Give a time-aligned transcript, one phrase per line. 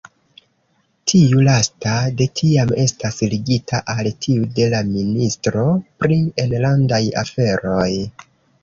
[1.11, 5.71] Tiu lasta de tiam estas ligita al tiu de la ministro
[6.03, 7.89] pri enlandaj aferoj.